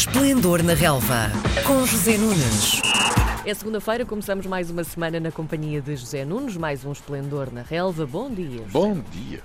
Esplendor 0.00 0.62
na 0.62 0.72
Relva, 0.72 1.30
com 1.66 1.84
José 1.84 2.16
Nunes. 2.16 2.80
É 3.44 3.52
segunda-feira, 3.52 4.06
começamos 4.06 4.46
mais 4.46 4.70
uma 4.70 4.82
semana 4.82 5.20
na 5.20 5.30
companhia 5.30 5.82
de 5.82 5.94
José 5.94 6.24
Nunes, 6.24 6.56
mais 6.56 6.86
um 6.86 6.92
Esplendor 6.92 7.52
na 7.52 7.60
Relva. 7.60 8.06
Bom 8.06 8.30
dia. 8.30 8.60
José. 8.60 8.70
Bom 8.72 8.98
dia. 9.12 9.40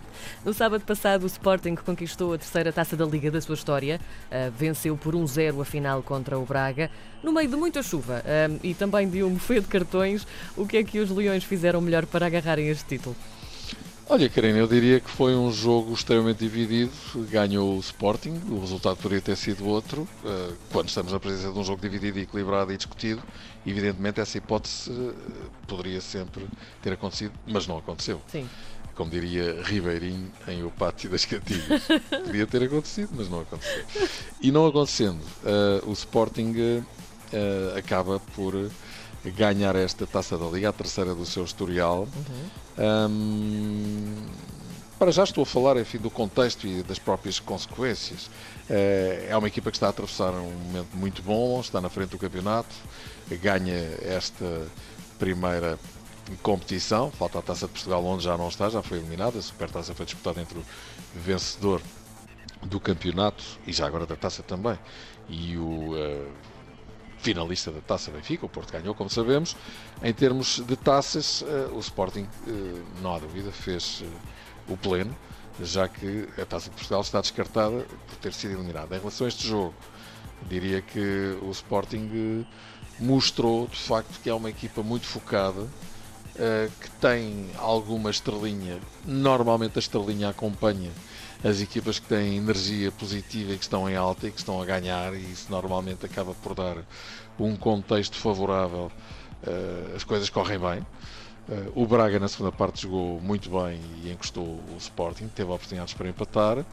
No 0.46 0.54
sábado 0.54 0.86
passado, 0.86 1.24
o 1.24 1.26
Sporting 1.26 1.76
conquistou 1.76 2.34
a 2.34 2.38
terceira 2.38 2.72
taça 2.72 2.96
da 2.96 3.04
Liga 3.04 3.30
da 3.30 3.42
sua 3.42 3.56
história, 3.56 4.00
uh, 4.32 4.50
venceu 4.58 4.96
por 4.96 5.14
1-0 5.14 5.62
a 5.62 5.66
final 5.66 6.02
contra 6.02 6.40
o 6.40 6.46
Braga, 6.46 6.90
no 7.22 7.34
meio 7.34 7.50
de 7.50 7.58
muita 7.58 7.84
chuva 7.84 8.24
uh, 8.24 8.60
e 8.64 8.74
também 8.74 9.10
de 9.10 9.24
um 9.24 9.34
buffet 9.34 9.60
de 9.60 9.68
cartões. 9.68 10.26
O 10.56 10.66
que 10.66 10.78
é 10.78 10.86
que 10.86 11.00
os 11.00 11.10
Leões 11.10 11.44
fizeram 11.44 11.82
melhor 11.82 12.06
para 12.06 12.28
agarrarem 12.28 12.70
este 12.70 12.86
título? 12.86 13.14
Olha, 14.08 14.30
Karina, 14.30 14.60
eu 14.60 14.68
diria 14.68 15.00
que 15.00 15.10
foi 15.10 15.36
um 15.36 15.52
jogo 15.52 15.92
extremamente 15.92 16.38
dividido. 16.38 16.92
Ganhou 17.32 17.76
o 17.76 17.80
Sporting, 17.80 18.40
o 18.52 18.60
resultado 18.60 18.98
poderia 18.98 19.22
ter 19.22 19.36
sido 19.36 19.66
outro. 19.66 20.08
Eh, 20.24 20.54
quando 20.72 20.90
estamos 20.90 21.12
na 21.12 21.20
presença 21.20 21.52
de 21.52 21.58
um 21.58 21.64
jogo 21.64 21.82
dividido, 21.82 22.20
equilibrado 22.20 22.72
e 22.72 22.78
discutido, 22.78 23.24
evidentemente 23.66 24.22
essa 24.22 24.38
hipótese 24.38 24.92
eh, 24.92 25.14
poderia 25.68 26.00
sempre 26.02 26.46
ter 26.84 26.94
acontecido, 26.94 27.34
mas 27.48 27.66
não 27.66 27.80
aconteceu. 27.80 28.22
Sim. 28.28 28.48
Como 28.94 29.10
diria 29.10 29.64
Ribeirinho 29.64 30.32
em 30.48 30.64
O 30.64 30.70
Pátio 30.70 31.10
das 31.10 31.26
Catilhas. 31.26 31.82
Podia 32.26 32.46
ter 32.46 32.62
acontecido, 32.62 33.10
mas 33.16 33.28
não 33.28 33.40
aconteceu. 33.40 33.86
E 34.40 34.52
não 34.52 34.68
acontecendo, 34.68 35.20
uh, 35.44 35.90
o 35.90 35.92
Sporting 35.92 36.54
acaba 37.78 38.22
por 38.34 38.72
ganhar 39.36 39.76
esta 39.76 40.08
taça 40.08 40.38
da 40.38 40.46
Liga, 40.46 40.70
a 40.70 40.74
terceira 40.74 41.14
do 41.14 41.26
seu 41.26 41.44
historial. 41.44 42.08
Uhum. 42.16 42.65
Para 44.98 45.12
já 45.12 45.24
estou 45.24 45.44
a 45.44 45.46
falar 45.46 45.78
enfim, 45.78 45.98
do 45.98 46.10
contexto 46.10 46.66
e 46.66 46.82
das 46.82 46.98
próprias 46.98 47.40
consequências. 47.40 48.28
Uh, 48.70 49.30
é 49.30 49.38
uma 49.38 49.48
equipa 49.48 49.70
que 49.70 49.78
está 49.78 49.88
a 49.88 49.90
atravessar 49.90 50.32
um 50.34 50.52
momento 50.52 50.96
muito 50.96 51.22
bom, 51.22 51.60
está 51.60 51.82
na 51.82 51.90
frente 51.90 52.10
do 52.10 52.18
campeonato, 52.18 52.74
ganha 53.42 53.76
esta 54.02 54.68
primeira 55.20 55.78
competição, 56.42 57.12
falta 57.12 57.40
a 57.40 57.42
Taça 57.42 57.68
de 57.68 57.74
Portugal 57.74 58.04
onde 58.04 58.24
já 58.24 58.38
não 58.38 58.48
está, 58.48 58.70
já 58.70 58.82
foi 58.82 58.98
eliminada, 58.98 59.38
a 59.38 59.42
Supertaça 59.42 59.94
foi 59.94 60.06
disputada 60.06 60.42
entre 60.42 60.58
o 60.58 60.66
vencedor 61.14 61.82
do 62.64 62.80
campeonato 62.80 63.44
e 63.68 63.74
já 63.74 63.86
agora 63.86 64.06
da 64.06 64.16
Taça 64.16 64.42
também. 64.42 64.80
E 65.30 65.58
o 65.58 65.94
uh, 65.94 66.32
finalista 67.26 67.72
da 67.72 67.82
Taça 67.82 68.12
Benfica, 68.12 68.46
o 68.46 68.50
Porto 68.50 68.72
ganhou, 68.72 68.94
como 68.94 69.10
sabemos. 69.10 69.58
Em 70.04 70.14
termos 70.14 70.62
de 70.64 70.76
taças, 70.76 71.42
uh, 71.42 71.74
o 71.74 71.80
Sporting, 71.80 72.28
uh, 72.48 72.86
não 73.02 73.16
há 73.16 73.20
dúvida, 73.20 73.52
fez 73.52 74.02
uh, 74.02 74.72
o 74.72 74.78
pleno, 74.78 75.16
já 75.60 75.88
que 75.88 76.30
a 76.40 76.46
Taça 76.46 76.70
de 76.70 76.76
Portugal 76.76 77.02
está 77.02 77.20
descartada 77.20 77.84
por 78.08 78.18
ter 78.22 78.32
sido 78.32 78.54
eliminada. 78.54 78.96
Em 78.96 79.00
relação 79.00 79.26
a 79.26 79.28
este 79.28 79.48
jogo, 79.48 79.74
diria 80.48 80.84
que 80.84 81.36
o 81.42 81.50
Sporting 81.50 82.46
mostrou, 83.00 83.66
de 83.68 83.80
facto, 83.80 84.22
que 84.22 84.30
é 84.30 84.34
uma 84.34 84.52
equipa 84.52 84.84
muito 84.84 85.08
focada, 85.08 85.68
que 86.82 86.92
tem 87.00 87.50
alguma 87.58 88.10
estrelinha, 88.10 88.80
normalmente 89.06 89.78
a 89.78 89.80
estrelinha 89.80 90.30
acompanha 90.30 90.92
as 91.44 91.62
equipas 91.62 92.00
que 92.00 92.08
têm 92.08 92.38
energia 92.38 92.92
positiva 92.92 93.54
e 93.54 93.58
que 93.58 93.64
estão 93.64 93.88
em 93.88 93.96
alta 93.96 94.28
e 94.28 94.32
que 94.32 94.40
estão 94.40 94.60
a 94.60 94.66
ganhar, 94.66 95.14
e 95.14 95.32
isso 95.32 95.46
normalmente 95.52 96.06
acaba 96.06 96.34
por 96.34 96.56
dar 96.56 96.78
um 97.40 97.56
contexto 97.56 98.18
favorável, 98.18 98.92
uh, 99.46 99.96
as 99.96 100.04
coisas 100.04 100.28
correm 100.30 100.58
bem. 100.58 100.80
Uh, 101.48 101.84
o 101.84 101.86
Braga 101.86 102.20
na 102.20 102.28
segunda 102.28 102.52
parte 102.52 102.82
jogou 102.82 103.22
muito 103.22 103.50
bem 103.50 103.80
e 104.04 104.12
encostou 104.12 104.44
o 104.44 104.76
Sporting, 104.80 105.28
teve 105.28 105.52
oportunidades 105.52 105.94
para 105.94 106.10
empatar, 106.10 106.66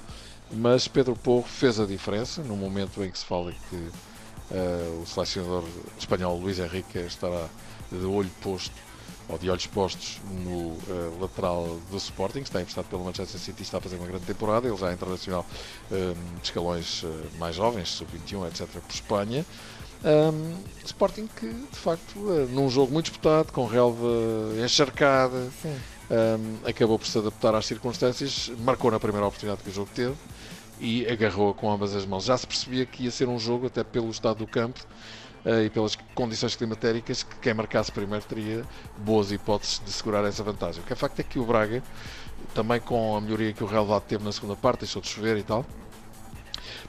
mas 0.50 0.88
Pedro 0.88 1.16
Porro 1.16 1.42
fez 1.42 1.78
a 1.78 1.84
diferença 1.84 2.42
no 2.42 2.56
momento 2.56 3.05
em 3.05 3.10
que 3.10 3.18
se 3.18 3.27
fala 3.27 3.52
que 3.52 3.77
uh, 3.77 5.02
o 5.02 5.06
selecionador 5.06 5.64
espanhol 5.98 6.38
Luís 6.38 6.58
Henrique 6.58 6.98
estará 7.00 7.46
de 7.90 8.06
olho 8.06 8.30
posto 8.40 8.72
ou 9.28 9.39
de 9.39 9.51
olhos 9.51 9.67
postos 9.67 10.20
no 10.45 10.69
uh, 10.69 11.19
lateral 11.20 11.79
do 11.91 11.96
Sporting, 11.96 12.41
que 12.41 12.48
está 12.48 12.61
emprestado 12.61 12.86
pelo 12.86 13.05
Manchester 13.05 13.41
City 13.41 13.63
está 13.63 13.79
a 13.79 13.80
fazer 13.80 13.96
uma 13.96 14.07
grande 14.07 14.24
temporada. 14.24 14.67
Ele 14.67 14.77
já 14.77 14.91
é 14.91 14.92
internacional 14.92 15.46
uh, 15.91 16.14
de 16.41 16.45
escalões 16.45 17.02
uh, 17.02 17.08
mais 17.39 17.57
jovens, 17.57 17.89
sub-21, 17.91 18.48
etc., 18.48 18.67
por 18.69 18.92
Espanha. 18.92 19.45
Um, 20.05 20.57
Sporting 20.85 21.29
que, 21.29 21.46
de 21.46 21.79
facto, 21.79 22.19
num 22.51 22.69
jogo 22.69 22.92
muito 22.92 23.07
disputado, 23.07 23.52
com 23.52 23.67
relva 23.67 24.08
encharcada, 24.63 25.48
um, 26.11 26.69
acabou 26.69 26.98
por 26.98 27.07
se 27.07 27.17
adaptar 27.17 27.55
às 27.55 27.67
circunstâncias, 27.67 28.51
marcou 28.58 28.91
na 28.91 28.98
primeira 28.98 29.27
oportunidade 29.27 29.63
que 29.63 29.70
o 29.70 29.73
jogo 29.73 29.91
teve 29.95 30.17
e 30.80 31.07
agarrou 31.07 31.55
com 31.55 31.70
ambas 31.70 31.95
as 31.95 32.05
mãos. 32.05 32.25
Já 32.25 32.36
se 32.36 32.46
percebia 32.46 32.85
que 32.85 33.05
ia 33.05 33.11
ser 33.11 33.29
um 33.29 33.39
jogo, 33.39 33.69
até 33.69 33.85
pelo 33.85 34.11
estado 34.11 34.39
do 34.39 34.46
campo, 34.46 34.80
uh, 34.80 34.86
e 35.45 35.70
pelas 35.70 35.97
condições 36.14 36.55
climatéricas 36.55 37.23
que 37.23 37.36
quem 37.36 37.55
marcasse 37.55 37.91
primeiro 37.91 38.25
teria 38.25 38.64
boas 38.98 39.33
hipóteses 39.33 39.80
de 39.85 39.91
segurar 39.92 40.25
essa 40.25 40.42
vantagem. 40.42 40.83
O 40.83 40.86
que 40.86 40.92
é 40.92 40.97
facto 40.97 41.19
é 41.20 41.23
que 41.23 41.39
o 41.39 41.45
Braga, 41.45 41.83
também 42.55 42.80
com 42.80 43.17
a 43.17 43.20
melhoria 43.20 43.52
que 43.52 43.64
o 43.64 43.67
Real 43.67 43.86
Valde 43.86 44.07
teve 44.07 44.25
na 44.25 44.33
segunda 44.33 44.57
parte, 44.57 44.81
deixou 44.81 45.02
de 45.02 45.08
chover 45.08 45.36
e 45.36 45.42
tal, 45.42 45.67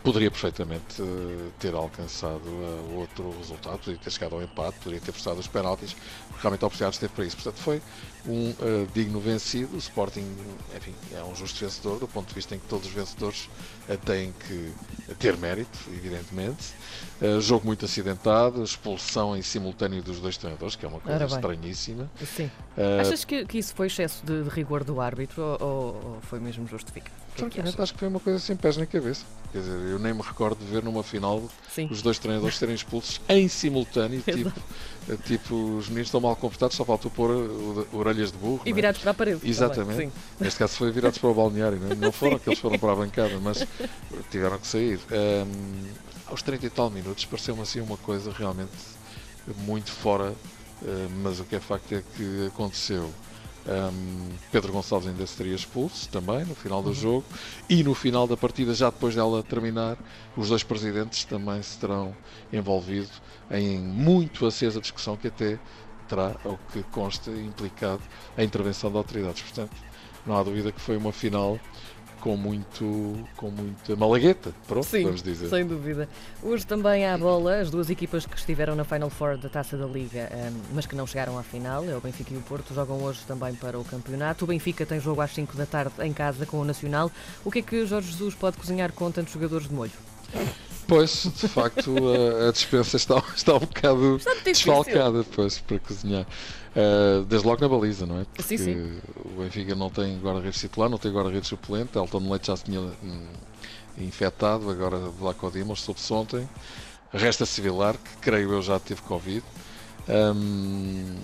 poderia 0.03 0.29
perfeitamente 0.29 1.01
uh, 1.01 1.51
ter 1.57 1.73
alcançado 1.73 2.45
uh, 2.45 2.99
outro 2.99 3.35
resultado, 3.37 3.79
poderia 3.79 3.99
ter 3.99 4.11
chegado 4.11 4.35
ao 4.35 4.43
empate, 4.43 4.77
poderia 4.79 4.99
ter 4.99 5.13
forçado 5.13 5.39
os 5.39 5.47
penaltis, 5.47 5.95
porque 6.27 6.41
realmente 6.41 6.63
a 6.63 6.67
oportunidade 6.67 6.95
esteve 6.95 7.13
para 7.13 7.25
isso. 7.25 7.37
Portanto, 7.37 7.61
foi 7.61 7.81
um 8.27 8.49
uh, 8.49 8.87
digno 8.93 9.21
vencido. 9.21 9.73
O 9.75 9.79
Sporting, 9.79 10.25
enfim, 10.75 10.93
é 11.13 11.23
um 11.23 11.33
justo 11.33 11.63
vencedor, 11.63 11.99
do 11.99 12.07
ponto 12.07 12.27
de 12.27 12.35
vista 12.35 12.53
em 12.53 12.59
que 12.59 12.67
todos 12.67 12.85
os 12.85 12.93
vencedores 12.93 13.49
têm 14.05 14.33
que 14.47 14.73
ter 15.19 15.37
mérito, 15.37 15.77
evidentemente. 15.91 16.73
jogo 17.41 17.65
muito 17.65 17.85
acidentado, 17.85 18.63
expulsão 18.63 19.35
em 19.35 19.41
simultâneo 19.41 20.01
dos 20.01 20.19
dois 20.19 20.37
treinadores, 20.37 20.75
que 20.75 20.85
é 20.85 20.89
uma 20.89 20.99
coisa 20.99 21.25
estranhíssima. 21.25 22.09
Sim. 22.25 22.49
Achas 22.99 23.25
que, 23.25 23.45
que, 23.45 23.57
isso 23.57 23.73
foi 23.75 23.87
excesso 23.87 24.25
de, 24.25 24.43
de 24.43 24.49
rigor 24.49 24.83
do 24.83 25.01
árbitro 25.01 25.41
ou, 25.41 25.59
ou 25.59 26.19
foi 26.21 26.39
mesmo 26.39 26.65
justificado? 26.67 27.22
Francamente, 27.35 27.81
acho 27.81 27.93
que 27.93 27.99
foi 27.99 28.07
uma 28.07 28.19
coisa 28.19 28.39
sem 28.39 28.55
pés 28.55 28.77
na 28.77 28.85
cabeça. 28.85 29.25
Quer 29.51 29.59
dizer, 29.59 29.71
eu 29.71 29.99
nem 29.99 30.13
me 30.13 30.21
recordo 30.21 30.57
de 30.57 30.65
ver 30.65 30.83
numa 30.83 31.03
final 31.03 31.43
Sim. 31.69 31.87
os 31.91 32.01
dois 32.01 32.17
treinadores 32.19 32.57
serem 32.57 32.75
expulsos 32.75 33.21
em 33.29 33.47
simultâneo, 33.47 34.21
tipo, 34.25 34.53
tipo 35.25 35.55
os 35.77 35.87
meninos 35.89 36.07
estão 36.07 36.21
mal 36.21 36.35
comportados, 36.35 36.75
só 36.75 36.83
faltou 36.85 37.11
pôr 37.11 37.29
orelhas 37.91 38.31
de 38.31 38.37
burro. 38.37 38.61
E 38.65 38.71
é? 38.71 38.73
virados 38.73 39.01
para 39.01 39.11
a 39.11 39.13
parede. 39.13 39.47
Exatamente. 39.47 40.11
Neste 40.39 40.59
caso 40.59 40.75
foi 40.75 40.91
virados 40.91 41.17
para 41.17 41.29
o 41.29 41.33
balneário, 41.33 41.79
não, 41.79 41.91
é? 41.91 41.95
não 41.95 42.11
foram 42.13 42.39
que 42.39 42.49
eles 42.49 42.59
foram 42.59 42.79
para 42.79 42.93
a 42.93 42.95
bancada, 42.95 43.39
mas 43.39 43.65
tiveram 44.31 44.57
que 44.57 44.67
sair. 44.67 44.99
Um, 45.11 45.83
aos 46.27 46.41
30 46.41 46.65
e 46.65 46.69
tal 46.69 46.89
minutos 46.89 47.25
pareceu-me 47.25 47.61
assim 47.61 47.79
uma 47.79 47.97
coisa 47.97 48.31
realmente 48.31 48.71
muito 49.57 49.91
fora, 49.91 50.31
uh, 50.31 51.09
mas 51.21 51.39
o 51.39 51.43
que 51.43 51.55
é 51.55 51.59
facto 51.59 51.93
é 51.93 52.03
que 52.15 52.47
aconteceu. 52.47 53.11
Um, 53.65 54.29
Pedro 54.51 54.73
Gonçalves 54.73 55.07
ainda 55.07 55.25
seria 55.25 55.55
expulso 55.55 56.09
também 56.09 56.43
no 56.43 56.53
final 56.53 56.81
do 56.81 56.89
uhum. 56.89 56.93
jogo 56.93 57.25
e 57.69 57.81
no 57.81 57.93
final 57.93 58.27
da 58.27 58.35
partida, 58.35 58.73
já 58.73 58.89
depois 58.89 59.15
dela 59.15 59.41
terminar, 59.41 59.97
os 60.35 60.49
dois 60.49 60.63
presidentes 60.63 61.23
também 61.23 61.63
se 61.63 61.77
terão 61.77 62.13
envolvido 62.51 63.09
em 63.49 63.79
muito 63.79 64.45
acesa 64.45 64.81
discussão 64.81 65.15
que 65.15 65.27
até 65.27 65.57
terá, 66.09 66.35
ao 66.43 66.59
que 66.71 66.83
consta, 66.91 67.31
implicado 67.31 68.01
a 68.37 68.43
intervenção 68.43 68.91
de 68.91 68.97
autoridades. 68.97 69.41
Portanto, 69.41 69.75
não 70.25 70.37
há 70.37 70.43
dúvida 70.43 70.71
que 70.71 70.81
foi 70.81 70.97
uma 70.97 71.13
final 71.13 71.57
com 72.23 72.37
muito 72.37 73.19
com 73.35 73.51
muita 73.51 73.97
malagueta, 73.97 74.53
pronto, 74.65 74.85
Sim, 74.85 75.03
vamos 75.03 75.21
dizer. 75.21 75.49
sem 75.49 75.67
dúvida. 75.67 76.07
Hoje 76.41 76.65
também 76.65 77.05
há 77.05 77.17
bola, 77.17 77.59
as 77.59 77.69
duas 77.69 77.89
equipas 77.89 78.25
que 78.25 78.37
estiveram 78.37 78.77
na 78.77 78.85
Final 78.85 79.09
Four 79.09 79.37
da 79.37 79.49
Taça 79.49 79.75
da 79.75 79.85
Liga, 79.85 80.29
um, 80.31 80.61
mas 80.73 80.85
que 80.85 80.95
não 80.95 81.05
chegaram 81.05 81.37
à 81.37 81.43
final, 81.43 81.83
é 81.83 81.97
o 81.97 81.99
Benfica 81.99 82.33
e 82.33 82.37
o 82.37 82.41
Porto, 82.41 82.73
jogam 82.73 83.03
hoje 83.03 83.19
também 83.27 83.53
para 83.55 83.77
o 83.77 83.83
campeonato. 83.83 84.45
O 84.45 84.47
Benfica 84.47 84.85
tem 84.85 85.01
jogo 85.01 85.19
às 85.19 85.33
5 85.33 85.57
da 85.57 85.65
tarde 85.65 85.91
em 85.99 86.13
casa 86.13 86.45
com 86.45 86.61
o 86.61 86.63
Nacional. 86.63 87.11
O 87.43 87.51
que 87.51 87.59
é 87.59 87.61
que 87.61 87.85
Jorge 87.85 88.09
Jesus 88.09 88.33
pode 88.35 88.55
cozinhar 88.55 88.93
com 88.93 89.11
tantos 89.11 89.33
jogadores 89.33 89.67
de 89.67 89.73
molho? 89.73 89.91
Pois, 90.87 91.23
de 91.23 91.47
facto, 91.47 91.95
a, 91.97 92.49
a 92.49 92.51
dispensa 92.51 92.97
está, 92.97 93.23
está 93.35 93.55
um 93.55 93.59
bocado 93.59 94.19
desfalcada 94.43 95.25
pois, 95.35 95.59
para 95.59 95.79
cozinhar. 95.79 96.25
Uh, 96.75 97.23
desde 97.25 97.47
logo 97.47 97.61
na 97.61 97.69
baliza, 97.69 98.05
não 98.05 98.19
é? 98.19 98.25
Porque 98.25 98.41
sim, 98.41 98.57
sim. 98.57 98.99
o 99.23 99.41
Benfica 99.41 99.75
não 99.75 99.89
tem 99.89 100.17
guarda-redes 100.19 100.59
titular, 100.59 100.89
não 100.89 100.97
tem 100.97 101.11
guarda-redes 101.11 101.47
suplente. 101.47 101.97
Elton 101.97 102.29
Leite 102.29 102.47
já 102.47 102.57
se 102.57 102.63
tinha 102.63 102.79
hum, 102.79 103.27
infectado, 103.97 104.69
agora 104.69 104.97
Vlaco 104.97 105.51
Dimos 105.51 105.81
soube-se 105.81 106.11
ontem. 106.11 106.49
Resta 107.13 107.45
Civilar, 107.45 107.95
que 107.95 108.17
creio 108.21 108.51
eu 108.53 108.61
já 108.61 108.79
teve 108.79 109.01
Covid. 109.03 109.43
Um, 110.09 111.15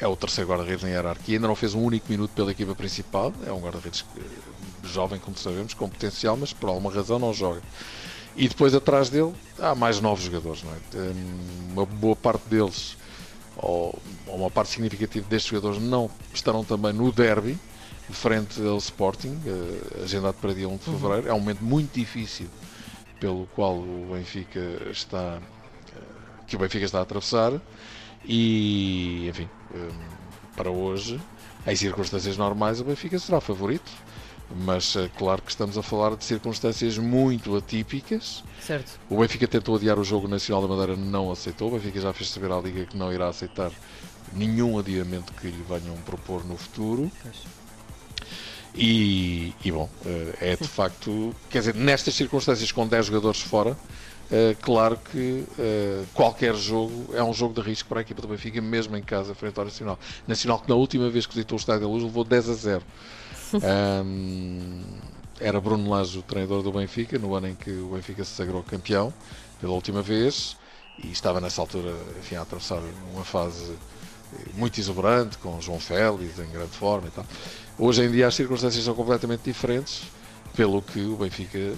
é 0.00 0.06
o 0.06 0.16
terceiro 0.16 0.48
guarda-redes 0.48 0.84
em 0.84 0.88
hierarquia, 0.88 1.36
ainda 1.36 1.48
não 1.48 1.56
fez 1.56 1.74
um 1.74 1.82
único 1.82 2.06
minuto 2.08 2.30
pela 2.30 2.52
equipa 2.52 2.74
principal. 2.74 3.32
É 3.44 3.52
um 3.52 3.60
guarda-redes 3.60 4.04
jovem, 4.84 5.18
como 5.18 5.36
sabemos, 5.36 5.74
com 5.74 5.88
potencial, 5.88 6.36
mas 6.36 6.52
por 6.52 6.68
alguma 6.68 6.92
razão 6.92 7.18
não 7.18 7.34
joga. 7.34 7.62
E 8.36 8.48
depois 8.48 8.74
atrás 8.74 9.08
dele 9.10 9.32
há 9.58 9.74
mais 9.74 10.00
novos 10.00 10.24
jogadores, 10.24 10.62
não 10.62 10.72
é? 10.72 10.76
Hum, 10.96 11.72
uma 11.72 11.86
boa 11.86 12.16
parte 12.16 12.48
deles 12.48 12.96
ou, 13.56 13.96
uma 14.26 14.50
parte 14.50 14.70
significativa 14.70 15.26
destes 15.28 15.50
jogadores 15.50 15.80
não 15.80 16.10
estarão 16.32 16.64
também 16.64 16.92
no 16.92 17.12
derby, 17.12 17.56
frente 18.10 18.60
ao 18.60 18.76
Sporting, 18.78 19.40
uh, 19.46 20.02
agendado 20.02 20.36
para 20.40 20.52
dia 20.52 20.68
1 20.68 20.76
de 20.76 20.90
uhum. 20.90 20.98
fevereiro. 20.98 21.28
É 21.28 21.32
um 21.32 21.38
momento 21.38 21.62
muito 21.62 21.94
difícil 21.94 22.48
pelo 23.20 23.46
qual 23.54 23.76
o 23.76 24.10
Benfica 24.12 24.60
está 24.90 25.40
que 26.46 26.56
o 26.56 26.58
Benfica 26.58 26.84
está 26.84 26.98
a 26.98 27.02
atravessar 27.02 27.52
e 28.22 29.26
enfim 29.28 29.48
para 30.54 30.70
hoje 30.70 31.18
em 31.66 31.74
circunstâncias 31.74 32.36
normais 32.36 32.80
o 32.80 32.84
Benfica 32.84 33.18
será 33.18 33.40
favorito 33.40 33.90
mas 34.50 34.94
claro 35.16 35.42
que 35.42 35.50
estamos 35.50 35.76
a 35.78 35.82
falar 35.82 36.16
de 36.16 36.24
circunstâncias 36.24 36.98
muito 36.98 37.56
atípicas. 37.56 38.44
Certo. 38.60 38.98
O 39.08 39.18
Benfica 39.18 39.46
tentou 39.46 39.76
adiar 39.76 39.98
o 39.98 40.04
jogo 40.04 40.28
nacional 40.28 40.62
da 40.62 40.68
Madeira, 40.68 40.96
não 40.96 41.30
aceitou. 41.30 41.68
O 41.68 41.72
Benfica 41.72 42.00
já 42.00 42.12
fez 42.12 42.30
saber 42.30 42.52
à 42.52 42.60
Liga 42.60 42.84
que 42.86 42.96
não 42.96 43.12
irá 43.12 43.28
aceitar 43.28 43.70
nenhum 44.32 44.78
adiamento 44.78 45.32
que 45.34 45.46
lhe 45.46 45.64
venham 45.68 45.96
propor 46.04 46.44
no 46.44 46.56
futuro. 46.56 47.10
E, 48.74 49.54
e, 49.64 49.70
bom, 49.70 49.88
eh, 50.04 50.36
é 50.40 50.56
de 50.56 50.66
facto, 50.66 51.34
quer 51.48 51.60
dizer, 51.60 51.74
nestas 51.76 52.14
circunstâncias 52.14 52.72
com 52.72 52.86
10 52.86 53.06
jogadores 53.06 53.40
fora, 53.40 53.76
é 54.30 54.56
claro 54.60 54.98
que 55.10 55.44
é, 55.58 56.02
qualquer 56.14 56.54
jogo 56.54 57.14
é 57.14 57.22
um 57.22 57.32
jogo 57.32 57.54
de 57.54 57.60
risco 57.60 57.88
para 57.88 58.00
a 58.00 58.02
equipa 58.02 58.22
do 58.22 58.28
Benfica, 58.28 58.60
mesmo 58.60 58.96
em 58.96 59.02
casa, 59.02 59.34
frente 59.34 59.58
ao 59.58 59.64
Nacional. 59.64 59.98
Nacional 60.26 60.58
que 60.60 60.68
na 60.68 60.74
última 60.74 61.10
vez 61.10 61.26
que 61.26 61.34
visitou 61.34 61.56
o 61.56 61.60
Estádio 61.60 61.82
da 61.82 61.88
Luz 61.88 62.02
levou 62.02 62.24
10 62.24 62.48
a 62.48 62.54
0. 62.54 62.82
um, 64.04 64.82
era 65.40 65.60
Bruno 65.60 65.90
Lage 65.90 66.18
o 66.18 66.22
treinador 66.22 66.62
do 66.62 66.72
Benfica, 66.72 67.18
no 67.18 67.34
ano 67.34 67.48
em 67.48 67.54
que 67.54 67.70
o 67.70 67.88
Benfica 67.88 68.24
se 68.24 68.32
sagrou 68.32 68.62
campeão, 68.62 69.12
pela 69.60 69.72
última 69.72 70.00
vez, 70.00 70.56
e 71.02 71.10
estava 71.10 71.40
nessa 71.40 71.60
altura 71.60 71.94
enfim, 72.18 72.36
a 72.36 72.42
atravessar 72.42 72.80
uma 73.12 73.24
fase 73.24 73.74
muito 74.54 74.80
exuberante, 74.80 75.38
com 75.38 75.60
João 75.60 75.78
Félix 75.78 76.38
em 76.38 76.50
grande 76.50 76.72
forma 76.72 77.08
e 77.08 77.10
tal. 77.10 77.26
Hoje 77.78 78.04
em 78.04 78.10
dia 78.10 78.26
as 78.26 78.34
circunstâncias 78.34 78.84
são 78.84 78.94
completamente 78.94 79.42
diferentes, 79.44 80.02
pelo 80.56 80.80
que 80.80 81.00
o 81.00 81.16
Benfica 81.16 81.74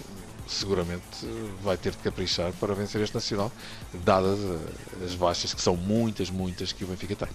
seguramente 0.46 1.26
vai 1.62 1.76
ter 1.76 1.93
de 1.93 1.98
caprichar 1.98 2.52
para 2.54 2.75
vencer 2.75 3.00
este 3.00 3.14
Nacional, 3.14 3.50
dadas 4.04 4.38
as 5.04 5.14
baixas, 5.14 5.54
que 5.54 5.60
são 5.60 5.76
muitas, 5.76 6.31
muitas 6.31 6.72
que 6.72 6.84
o 6.84 6.87
Benfica 6.87 7.16
tem. 7.16 7.28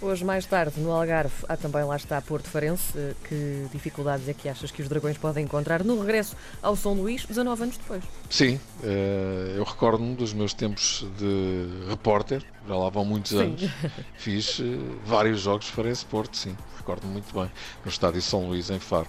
Hoje, 0.00 0.24
mais 0.24 0.46
tarde, 0.46 0.78
no 0.78 0.92
Algarve, 0.92 1.34
há 1.48 1.56
também 1.56 1.82
lá 1.82 1.96
está 1.96 2.20
Porto 2.22 2.48
Farense. 2.48 2.92
Que 3.24 3.66
dificuldades 3.72 4.28
é 4.28 4.32
que 4.32 4.48
achas 4.48 4.70
que 4.70 4.80
os 4.80 4.88
Dragões 4.88 5.18
podem 5.18 5.44
encontrar 5.44 5.82
no 5.82 6.00
regresso 6.00 6.36
ao 6.62 6.76
São 6.76 6.94
Luís, 6.94 7.24
19 7.26 7.64
anos 7.64 7.76
depois? 7.76 8.04
Sim, 8.30 8.60
eh, 8.84 9.54
eu 9.56 9.64
recordo-me 9.64 10.14
dos 10.14 10.32
meus 10.32 10.54
tempos 10.54 11.04
de 11.18 11.88
repórter, 11.88 12.44
já 12.68 12.76
lá 12.76 12.88
vão 12.90 13.04
muitos 13.04 13.32
sim. 13.32 13.40
anos. 13.40 13.62
Fiz 14.16 14.60
eh, 14.60 14.64
vários 15.04 15.40
jogos 15.40 15.68
Farense 15.68 16.04
Porto, 16.04 16.36
sim, 16.36 16.56
recordo-me 16.76 17.14
muito 17.14 17.34
bem, 17.34 17.50
no 17.84 17.90
estádio 17.90 18.22
São 18.22 18.48
Luís, 18.48 18.70
em 18.70 18.78
Faro. 18.78 19.08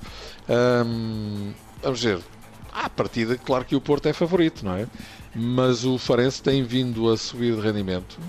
vamos 1.84 2.04
ver, 2.04 2.20
à 2.72 2.90
partida, 2.90 3.38
claro 3.38 3.66
que 3.66 3.76
o 3.76 3.82
Porto 3.82 4.08
é 4.08 4.14
favorito, 4.14 4.64
não 4.64 4.76
é? 4.76 4.88
Mas 5.36 5.86
o 5.86 5.98
Farense 5.98 6.42
tem 6.42 6.64
vindo 6.64 7.10
a 7.10 7.18
subir 7.18 7.56
de 7.56 7.62
rendimento 7.62 8.20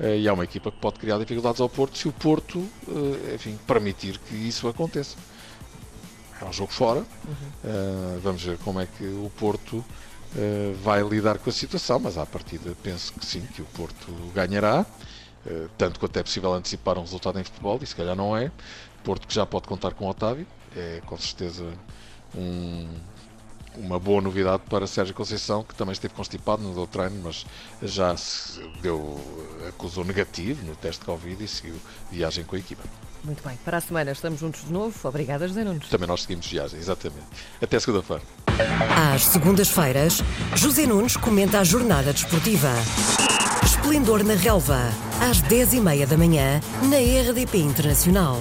eh, 0.00 0.18
e 0.18 0.28
é 0.28 0.32
uma 0.32 0.44
equipa 0.44 0.70
que 0.70 0.78
pode 0.78 0.98
criar 0.98 1.18
dificuldades 1.18 1.60
ao 1.60 1.68
Porto 1.68 1.96
se 1.96 2.08
o 2.08 2.12
Porto, 2.12 2.66
eh, 2.88 3.34
enfim, 3.34 3.58
permitir 3.66 4.18
que 4.18 4.34
isso 4.34 4.68
aconteça. 4.68 5.16
É 6.40 6.44
um 6.44 6.52
jogo 6.52 6.72
fora. 6.72 7.00
Uhum. 7.00 7.34
Uh, 7.64 8.20
vamos 8.20 8.42
ver 8.42 8.58
como 8.58 8.78
é 8.78 8.86
que 8.86 9.04
o 9.04 9.32
Porto 9.38 9.82
vai 10.82 11.02
lidar 11.02 11.38
com 11.38 11.48
a 11.48 11.52
situação, 11.52 11.98
mas 11.98 12.18
à 12.18 12.26
partida 12.26 12.76
penso 12.82 13.10
que 13.14 13.24
sim, 13.24 13.40
que 13.40 13.62
o 13.62 13.64
Porto 13.64 14.12
ganhará. 14.34 14.84
Tanto 15.78 15.98
quanto 15.98 16.14
é 16.18 16.22
possível 16.22 16.52
antecipar 16.52 16.98
um 16.98 17.02
resultado 17.02 17.40
em 17.40 17.44
futebol, 17.44 17.78
e 17.80 17.86
se 17.86 17.96
calhar 17.96 18.14
não 18.14 18.36
é. 18.36 18.52
Porto 19.02 19.26
que 19.26 19.32
já 19.32 19.46
pode 19.46 19.66
contar 19.66 19.94
com 19.94 20.04
o 20.04 20.10
Otávio, 20.10 20.46
é 20.76 21.00
com 21.06 21.16
certeza 21.16 21.64
um, 22.34 22.86
uma 23.76 23.98
boa 23.98 24.20
novidade 24.20 24.62
para 24.68 24.86
Sérgio 24.86 25.14
Conceição, 25.14 25.62
que 25.62 25.74
também 25.74 25.92
esteve 25.92 26.14
constipado 26.14 26.62
no 26.62 26.74
do 26.74 26.86
treino, 26.86 27.20
mas 27.24 27.44
já 27.82 28.16
se 28.16 28.60
deu, 28.80 29.20
acusou 29.68 30.04
negativo 30.04 30.64
no 30.64 30.74
teste 30.76 31.00
de 31.00 31.06
Covid 31.06 31.44
e 31.44 31.48
seguiu 31.48 31.74
viagem 32.10 32.44
com 32.44 32.56
a 32.56 32.58
equipa. 32.58 32.82
Muito 33.24 33.42
bem, 33.46 33.58
para 33.64 33.78
a 33.78 33.80
semana 33.80 34.12
estamos 34.12 34.38
juntos 34.40 34.64
de 34.64 34.72
novo. 34.72 34.96
Obrigada, 35.08 35.48
José 35.48 35.64
Nunes. 35.64 35.88
Também 35.88 36.06
nós 36.06 36.22
seguimos 36.22 36.46
viagem, 36.46 36.78
exatamente. 36.78 37.26
Até 37.60 37.78
segunda-feira. 37.80 38.22
Às 39.12 39.24
segundas-feiras, 39.26 40.22
José 40.54 40.86
Nunes 40.86 41.16
comenta 41.16 41.58
a 41.58 41.64
jornada 41.64 42.12
desportiva. 42.12 42.70
Esplendor 43.64 44.24
na 44.24 44.34
Relva, 44.34 44.90
às 45.20 45.42
10h30 45.42 46.06
da 46.06 46.16
manhã, 46.16 46.60
na 46.88 46.98
RDP 46.98 47.58
Internacional. 47.58 48.38